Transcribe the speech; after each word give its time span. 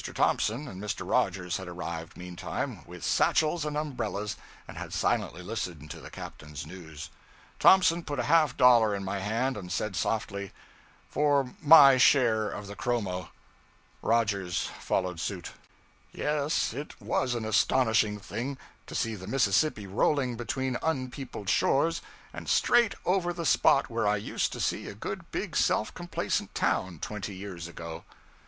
Thompson 0.15 0.67
and 0.67 0.81
Mr. 0.81 1.07
Rogers 1.07 1.57
had 1.57 1.67
arrived, 1.67 2.17
meantime, 2.17 2.83
with 2.87 3.03
satchels 3.05 3.63
and 3.65 3.77
umbrellas, 3.77 4.35
and 4.67 4.75
had 4.75 4.95
silently 4.95 5.43
listened 5.43 5.91
to 5.91 6.01
the 6.01 6.09
captain's 6.09 6.65
news. 6.65 7.11
Thompson 7.59 8.03
put 8.03 8.17
a 8.17 8.23
half 8.23 8.57
dollar 8.57 8.95
in 8.95 9.03
my 9.03 9.19
hand 9.19 9.55
and 9.55 9.71
said 9.71 9.95
softly 9.95 10.53
'For 11.07 11.53
my 11.61 11.97
share 11.97 12.49
of 12.49 12.65
the 12.65 12.75
chromo.' 12.75 13.29
Rogers 14.01 14.71
followed 14.79 15.19
suit. 15.19 15.51
Yes, 16.11 16.73
it 16.73 16.99
was 16.99 17.35
an 17.35 17.45
astonishing 17.45 18.17
thing 18.17 18.57
to 18.87 18.95
see 18.95 19.13
the 19.13 19.27
Mississippi 19.27 19.85
rolling 19.85 20.35
between 20.35 20.77
unpeopled 20.81 21.47
shores 21.47 22.01
and 22.33 22.49
straight 22.49 22.95
over 23.05 23.31
the 23.33 23.45
spot 23.45 23.87
where 23.91 24.07
I 24.07 24.15
used 24.17 24.51
to 24.53 24.59
see 24.59 24.87
a 24.87 24.95
good 24.95 25.29
big 25.29 25.55
self 25.55 25.93
complacent 25.93 26.55
town 26.55 26.97
twenty 27.03 27.35
years 27.35 27.67
ago. 27.67 28.03